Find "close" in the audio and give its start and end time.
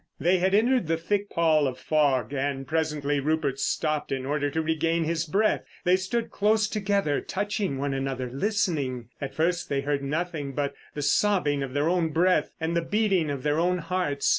6.31-6.67